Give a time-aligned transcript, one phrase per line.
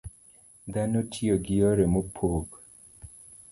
[0.73, 2.47] Dhano tiyo gi yore mopog